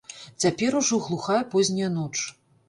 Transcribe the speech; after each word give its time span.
Цяпер 0.43 0.77
ужо 0.79 0.99
глухая 1.09 1.43
позняя 1.53 1.91
ноч. 2.01 2.17